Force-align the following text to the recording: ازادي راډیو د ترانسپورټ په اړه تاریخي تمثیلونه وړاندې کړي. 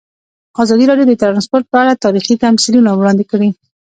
ازادي 0.63 0.85
راډیو 0.89 1.09
د 1.09 1.13
ترانسپورټ 1.21 1.65
په 1.71 1.77
اړه 1.83 2.01
تاریخي 2.05 2.35
تمثیلونه 2.45 2.89
وړاندې 2.93 3.23
کړي. 3.31 3.49